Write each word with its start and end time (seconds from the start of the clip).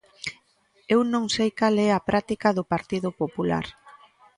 Eu 0.93 0.99
non 1.13 1.25
sei 1.35 1.49
cal 1.59 1.75
é 1.87 1.89
a 1.93 2.03
práctica 2.09 2.49
do 2.57 2.63
Partido 2.73 3.09
Popular. 3.21 3.65